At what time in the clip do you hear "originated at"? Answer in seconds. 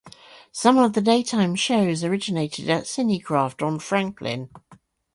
2.03-2.85